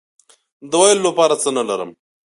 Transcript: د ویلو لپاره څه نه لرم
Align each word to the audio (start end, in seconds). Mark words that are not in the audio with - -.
د 0.69 0.71
ویلو 0.81 1.01
لپاره 1.07 1.33
څه 1.41 1.49
نه 1.57 1.63
لرم 1.69 1.91